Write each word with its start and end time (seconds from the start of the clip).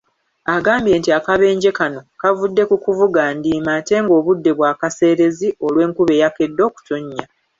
Agambye 0.55 0.93
nti 0.99 1.09
akabenje 1.19 1.69
kano 1.77 1.99
kavudde 2.21 2.63
ku 2.69 2.75
kuvuga 2.83 3.21
ndiima 3.37 3.71
ate 3.79 3.95
ng'obudde 4.03 4.51
bwakaseerezi 4.57 5.47
olw'enkuba 5.65 6.11
eyakedde 6.17 6.61
okutonnya. 6.69 7.25